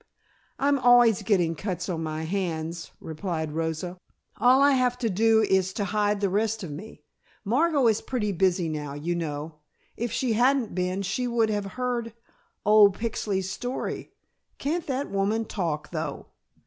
[0.57, 3.99] "I'm always getting cuts on my hands," replied Rosa.
[4.37, 7.03] "All I have to do is to hide the rest of me.
[7.45, 9.59] Margot is pretty busy now, you know.
[9.95, 12.13] If she hadn't been she would have heard
[12.65, 14.11] old Pixley's story.
[14.57, 16.29] Can't that woman talk though?"